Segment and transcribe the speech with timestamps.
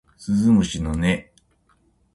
[0.17, 1.29] 鈴虫の音